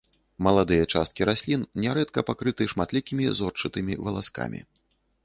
[0.45, 4.65] Маладыя часткі раслін нярэдка пакрыты шматлікімі зорчатымі валаскамі.